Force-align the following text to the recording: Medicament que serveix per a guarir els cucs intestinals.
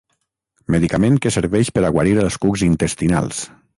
Medicament 0.75 1.19
que 1.25 1.31
serveix 1.35 1.71
per 1.75 1.83
a 1.85 1.91
guarir 1.99 2.17
els 2.25 2.39
cucs 2.47 2.65
intestinals. 2.69 3.45